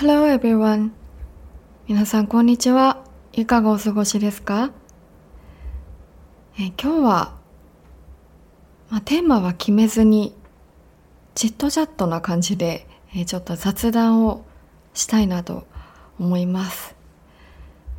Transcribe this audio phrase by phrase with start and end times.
[0.00, 0.92] Hello everyone.
[1.88, 3.02] 皆さんこんにちは。
[3.32, 4.70] いかがお過ごしですか？
[6.56, 7.34] え今日は、
[8.90, 10.36] まあ、テーマは決めずに、
[11.34, 14.44] チットチャットな感じで、えちょっと雑談を
[14.94, 15.66] したいなと
[16.20, 16.94] 思います。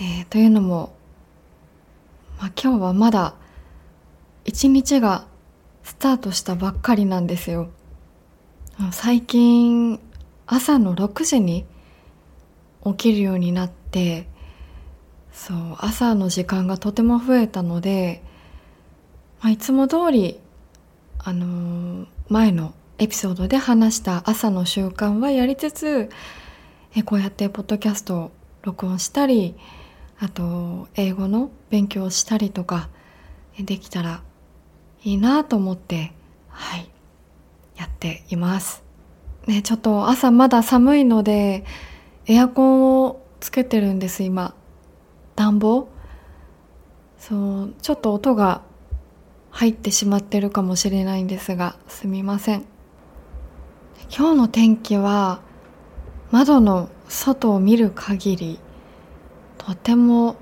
[0.00, 0.94] えー、というのも、
[2.38, 3.34] まあ、今日はまだ
[4.46, 5.26] 一日が
[5.82, 7.68] スタートしたばっかりなんですよ。
[8.92, 10.00] 最近
[10.46, 11.66] 朝の6時に
[12.84, 14.26] 起きるようになって
[15.32, 18.22] そう朝の時間がとても増えたので、
[19.40, 20.38] まあ、いつも通り
[21.18, 26.10] あのー、前のエピソードで話した朝の習慣はやりつつ
[26.94, 28.32] えこうやってポッドキャストを
[28.62, 29.54] 録音したり
[30.18, 32.88] あと英語の勉強をしたりとか
[33.58, 34.22] できたら
[35.02, 36.12] いいなと思って
[36.48, 36.88] はい
[37.76, 38.84] やっています。
[39.46, 41.64] ねちょっと朝まだ寒いので
[42.26, 44.54] エアコンをつけてるんです今。
[45.34, 45.88] 暖房？
[47.18, 48.62] そうちょっと音が
[49.50, 52.64] 入ってしまってるかもしれないんですがすみません。
[54.16, 55.40] 今日の天気は
[56.30, 58.58] 窓の外を見る限り
[59.58, 60.36] とても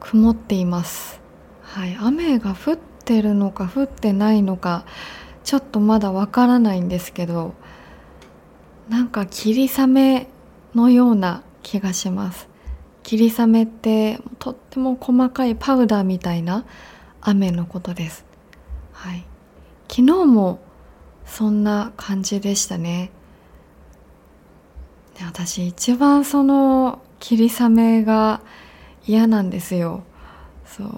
[0.00, 1.20] 曇っています。
[1.62, 1.96] はい。
[1.98, 4.84] 雨が降ってるのか降ってないのか
[5.44, 7.54] ちょっとまだわからないんですけど
[8.90, 10.28] なんか霧雨
[10.76, 12.48] のような気がします。
[13.02, 16.66] 霧雨ってとっても細かいパウダーみたいな
[17.22, 18.26] 雨のことです。
[18.92, 19.24] はい。
[19.88, 20.60] 昨日も
[21.24, 23.10] そんな感じでしたね。
[25.20, 28.42] 私一番その霧雨が
[29.06, 30.02] 嫌なんですよ。
[30.66, 30.88] そう。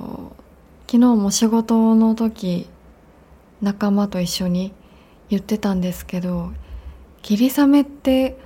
[0.91, 2.67] 昨日も仕事の時
[3.61, 4.73] 仲間と一緒に
[5.29, 6.53] 言ってたんですけど
[7.21, 8.39] 霧雨って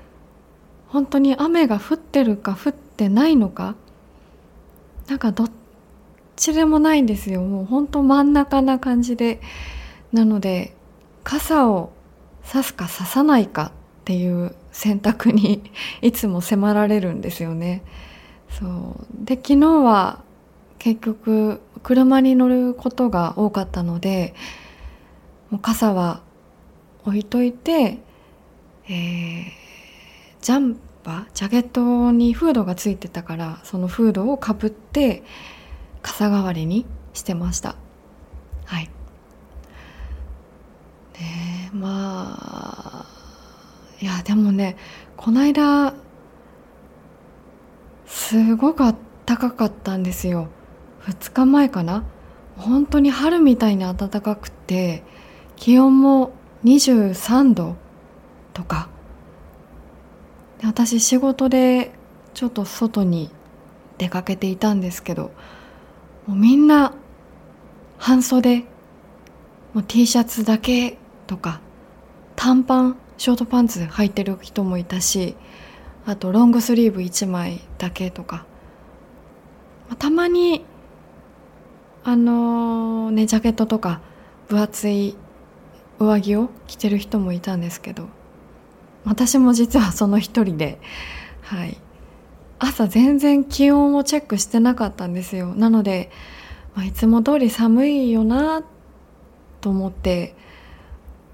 [0.93, 3.77] 本当に雨が降ってるか降ってないのか
[5.09, 5.51] なんかどっ
[6.37, 7.41] ちでもないんですよ。
[7.41, 9.41] もう本当真ん中な感じで。
[10.13, 10.75] なので
[11.25, 11.93] 傘を
[12.45, 15.71] 差すか差さないかっていう選択に
[16.03, 17.83] いつも迫られるんですよね。
[18.51, 19.25] そう。
[19.25, 20.21] で昨日は
[20.79, 24.35] 結局車に乗ることが多かったので
[25.49, 26.21] もう傘は
[27.07, 27.99] 置いといて、
[28.89, 29.63] えー
[30.43, 35.25] ジャンパジャケットにフードがついてたからそのフードをかぶって
[36.01, 37.77] 傘代わりにしてました。
[38.65, 38.91] はい。
[41.15, 43.07] ねまあ
[44.01, 44.77] いやでもね
[45.17, 45.95] この間
[48.07, 48.97] すごく暖
[49.37, 50.49] かかったんですよ。
[51.03, 52.05] 2日前かな。
[52.57, 55.03] 本当に春みたいに暖かくて
[55.57, 56.33] 気温も
[56.65, 57.77] 23度
[58.55, 58.89] とか。
[60.65, 61.93] 私仕事で
[62.35, 63.31] ちょっと外に
[63.99, 65.33] 出かけていたんですけど
[66.27, 66.95] もうみんな
[67.99, 68.65] 半袖
[69.75, 71.61] もう T シャツだけとか
[72.37, 75.37] 短パンショートパンツ履いてる人もいたし
[76.07, 78.45] あとロングスリーブ1枚だけとか
[79.89, 80.65] またまに
[82.05, 84.01] あのー、ねジャケットとか
[84.49, 85.17] 分厚い
[85.99, 88.09] 上着を着てる人もいたんですけど
[89.05, 90.81] 私も実はその一人で、
[91.43, 91.77] はい、
[92.59, 95.55] 朝全然気温をチェックしてなかったんですよ。
[95.55, 96.11] なので、
[96.75, 98.63] まあ、いつも通り寒いよな
[99.61, 100.35] と思って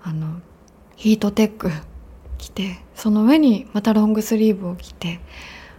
[0.03, 0.41] あの
[0.97, 1.71] ヒートテック
[2.39, 5.21] 着てその上にまたロングスリーブを着て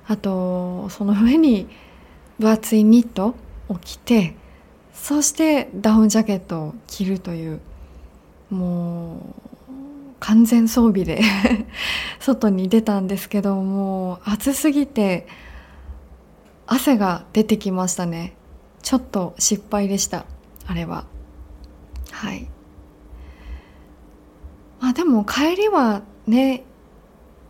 [0.08, 1.68] あとその上に
[2.40, 3.36] 分厚いニット
[3.68, 4.36] を着て
[4.94, 7.60] そしてダウンジャケットを着るという
[8.50, 9.49] もう
[10.20, 11.22] 完全装備で
[12.20, 15.28] 外に出たんですけどもう暑すぎて
[16.68, 18.36] 汗が出てきましたね。
[18.82, 20.26] ちょっと失敗でした
[20.68, 21.06] あれは。
[22.12, 22.48] はい。
[24.80, 26.64] まあでも帰りはね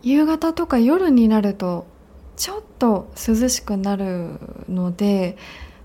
[0.02, 1.86] 夕方とか夜になると
[2.36, 5.36] ちょっと涼しくなるので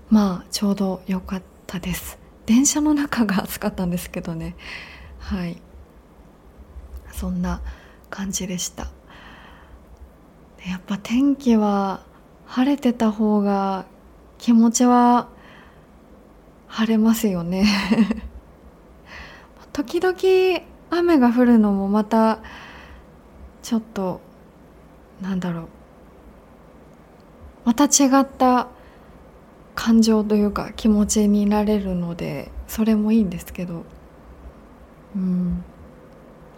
[0.08, 2.18] まあちょうど良かったです。
[2.46, 4.56] 電車の中が暑かったんですけどね。
[5.18, 5.60] はい。
[7.16, 7.62] そんな
[8.10, 8.88] 感じでした。
[10.68, 12.04] やっぱ天気は
[12.44, 13.86] 晴れてた方が
[14.36, 15.28] 気持ちは
[16.66, 17.64] 晴れますよね。
[19.72, 20.16] 時々
[20.90, 22.40] 雨が降るのもまた
[23.62, 24.20] ちょっと
[25.22, 25.68] なんだろう。
[27.64, 28.68] また違った
[29.74, 33.84] 感情というか気持ちになれるのでそれもいいんですけど。
[35.14, 35.64] うん。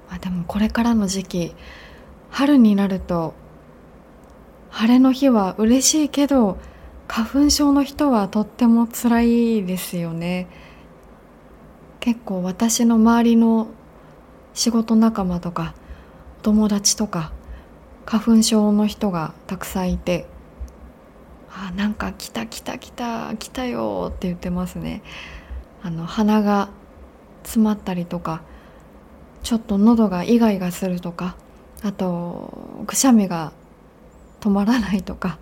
[0.09, 1.55] まあ、でもこれからの時期
[2.31, 3.35] 春になると
[4.71, 6.59] 晴れの日は嬉しいけど
[7.07, 10.47] 花粉症の人はとっても辛いですよね。
[12.01, 13.69] 結構私の周りの
[14.55, 15.75] 仕事仲間とか
[16.43, 17.33] 友達とか
[18.05, 20.27] 花粉症の人がたくさんいて
[21.51, 25.03] あなんか来た来た来た来たよって言ってますね。
[25.83, 26.71] あの鼻が
[27.43, 28.43] 詰まったりとか
[29.43, 31.37] ちょっと喉がイガイガするとか
[31.83, 33.53] あとくしゃみが
[34.41, 35.39] 止まらないとか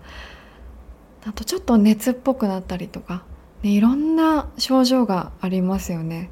[1.25, 3.23] あとちょっと熱っぽくなったりとか、
[3.63, 6.31] ね、いろんな症状がありますよね。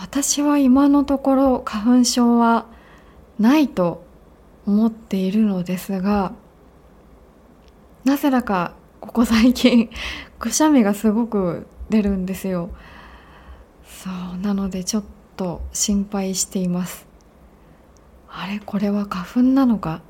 [0.00, 2.66] 私は今のところ花粉症は
[3.38, 4.02] ないと
[4.66, 6.32] 思っているのですが
[8.04, 9.90] なぜだかここ最近
[10.38, 12.70] くしゃみがすごく出るんですよ。
[13.84, 15.04] そうなのでちょっ
[15.40, 17.06] と心配しています。
[18.28, 20.02] あれこれは花粉なのか？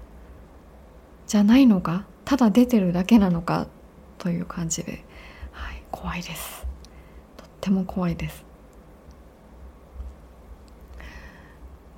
[1.28, 2.04] じゃないのか？
[2.24, 3.68] ただ出てるだけなのか？
[4.18, 5.04] という感じで、
[5.52, 6.66] はい、怖いです。
[7.36, 8.44] とっても怖いです。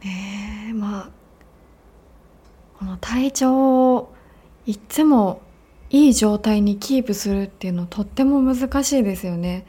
[0.04, 1.10] ねえまあ
[2.78, 4.14] この体調を
[4.66, 5.40] いつも
[5.88, 9.64] いい状態にキープするっていうのとっても難しいですよね。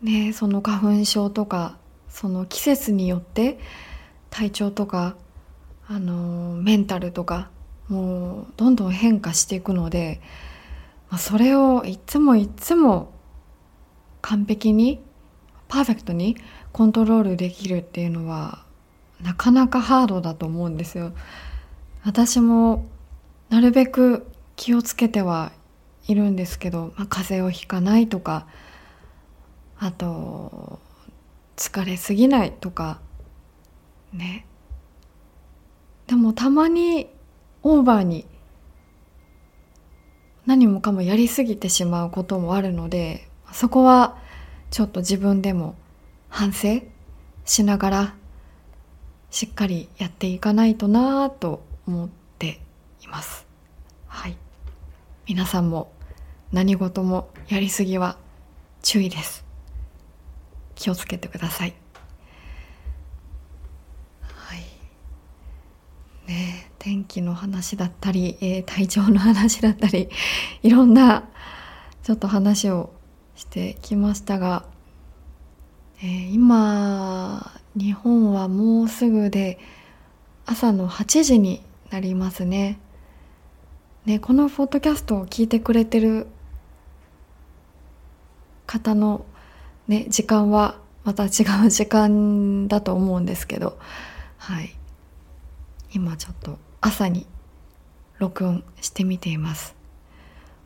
[0.00, 1.76] ねその花粉症とか
[2.12, 3.58] その季節によって
[4.30, 5.16] 体調とか
[5.88, 7.50] あのメンタルとか
[7.88, 10.20] もうどんどん変化していくので、
[11.10, 13.12] まあ、それをいつもいつも
[14.20, 15.02] 完璧に
[15.68, 16.36] パーフェクトに
[16.72, 18.64] コントロールできるっていうのは
[19.20, 21.12] なかなかハードだと思うんですよ。
[22.04, 22.86] 私も
[23.48, 24.26] なるべく
[24.56, 25.52] 気をつけては
[26.06, 28.46] いるんですけど、まあ、風邪をひかないとか
[29.78, 30.80] あと
[31.56, 33.00] 疲れすぎないとか
[34.12, 34.46] ね
[36.06, 37.08] でもたまに
[37.62, 38.26] オーバーに
[40.46, 44.18] 何もかもやりすぎてしまうこともあるのでそこは
[44.70, 45.76] ちょっと自分でも
[46.28, 46.82] 反省
[47.44, 48.14] しながら
[49.30, 52.08] しっかりやっていかないとなぁと思っ
[52.38, 52.60] て
[53.02, 53.46] います。
[54.06, 54.36] はい。
[55.26, 55.90] 皆さんも
[56.52, 58.18] 何事もやりすぎは
[58.82, 59.51] 注意です。
[60.82, 61.74] 気をつけてください。
[64.22, 64.60] はい。
[66.26, 70.08] ね天気の話だったり、えー、体調の話だったり、
[70.64, 71.28] いろんな
[72.02, 72.92] ちょっと話を
[73.36, 74.64] してきましたが、
[76.02, 79.60] えー、今、日本はもうすぐで
[80.46, 82.80] 朝の8時になりますね。
[84.04, 86.26] ね、このポッドキャストを聞いてくれてる
[88.66, 89.24] 方の、
[89.88, 93.78] ね、時間はまた違う時間だと思うんですけど、
[94.38, 94.74] はい。
[95.92, 97.26] 今ちょっと朝に
[98.18, 99.74] 録音してみています。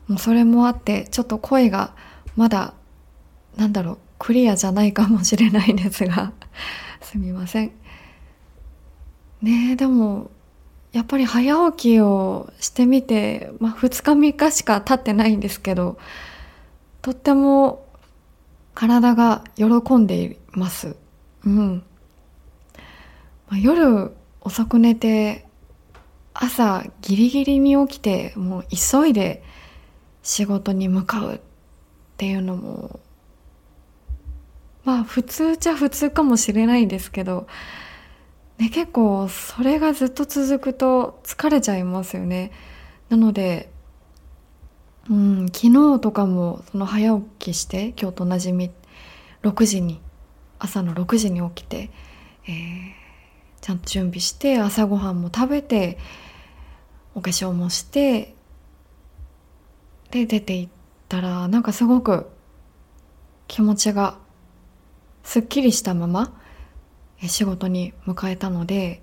[0.09, 1.95] もうそれもあって、ちょっと声が
[2.37, 2.75] まだ、
[3.57, 6.33] なんだろう、クリアじゃないかもしれないですが、
[7.01, 7.73] すみません。
[9.43, 10.31] ねえ、でも、
[10.93, 15.99] やっぱり早起きをしてみて、まあ、2日3日しか経ってないんですけど
[17.03, 17.86] とっても
[18.77, 19.65] 体が喜
[19.97, 20.95] んでいます。
[21.45, 21.83] うん。
[23.49, 25.47] まあ、夜遅く寝て
[26.35, 29.43] 朝ギリギリに起きてもう急いで
[30.23, 31.41] 仕事に向かうっ
[32.17, 33.01] ていうのも
[34.85, 37.47] まあ普通じゃ普通かもしれないですけど
[38.59, 42.53] ね、結構それがずっと続くと疲れちゃいますよね。
[43.11, 43.71] なので、
[45.09, 48.71] うん、昨日とかもその早起きして今日と同じみ
[49.43, 50.01] 6時に
[50.59, 51.91] 朝の6時に起きて、
[52.47, 52.93] えー、
[53.61, 55.99] ちゃんと準備して朝ごはんも食べて
[57.15, 58.35] お化粧もして
[60.11, 60.73] で出て行っ
[61.09, 62.29] たらなんかすごく
[63.49, 64.19] 気持ちが
[65.23, 66.33] すっきりしたまま
[67.21, 69.03] 仕事に迎えたので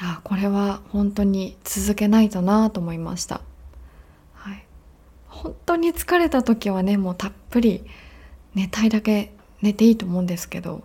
[0.00, 3.40] あこれは本当に続けないとなと思いました、
[5.42, 7.84] 本当に疲れた時はねもうたっぷり
[8.54, 10.82] 寝たいだけ寝ていいと思うんですけど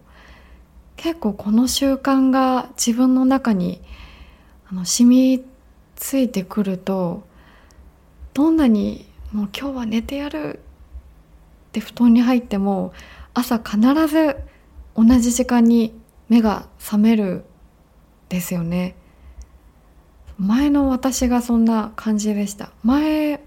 [0.98, 3.82] 結構この習慣が自分の中に
[4.70, 5.44] あの染み
[5.96, 7.24] ついてくると
[8.34, 12.94] どんなにもう今日は寝てやるって布団に入っても
[13.34, 14.38] 朝必ず
[14.96, 15.94] 同じ時間に
[16.28, 17.46] 目が覚める
[18.30, 18.96] ですよね。
[20.38, 22.72] 前の私がそんな感じでした。
[22.84, 23.42] 前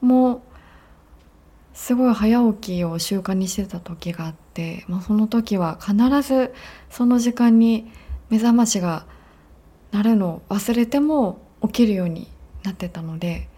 [0.00, 0.42] も
[1.74, 6.52] すごい早起きを習慣にしてた時があって、まあ、その時は必ず
[6.90, 7.90] その時間に
[8.30, 9.06] 目覚ましが
[9.92, 12.28] 鳴るのを忘れても起きるように
[12.64, 13.48] なってたので、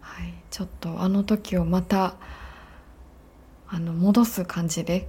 [0.00, 2.16] はい、ちょっとあの時をまた
[3.68, 5.08] あの戻す感じで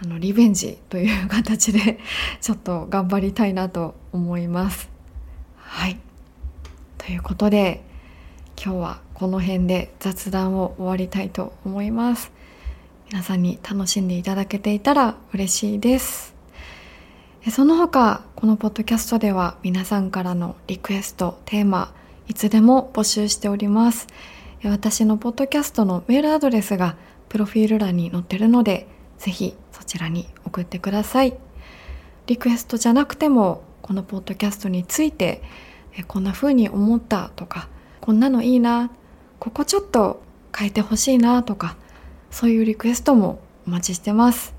[0.00, 1.98] あのリベンジという形で
[2.40, 4.88] ちょっと頑張りたいなと思います。
[5.56, 5.98] はい
[6.98, 7.84] ということで
[8.64, 12.30] 今日はこの辺で雑談を終わりたいと思います。
[13.10, 16.32] 皆さんに楽しんでいただけていたら嬉しいです。
[17.50, 21.92] その他、このポッドキャストでは皆さんからのリクエスト、テーマ、
[22.28, 24.06] いつでも募集しております。
[24.62, 26.94] 私のポッドキャストのメールアドレスが
[27.30, 28.86] プロフィール欄に載ってるので、
[29.18, 31.36] ぜひそちらに送ってください。
[32.28, 35.42] リクエストじゃなくても、このポッドキャストについて、
[36.06, 37.68] こんな風に思ったとか、
[38.02, 38.90] こんなのいいな、
[39.38, 40.22] ここちょっと
[40.54, 41.76] 変えてほしいなとか、
[42.32, 44.54] そういうリクエストもお待ちしてます。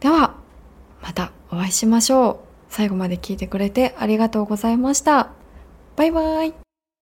[0.00, 0.34] では、
[1.02, 2.38] またお会いしましょう。
[2.70, 5.28] 最後まで聞いてくれてありがとうございました。
[5.96, 6.69] バイバイ。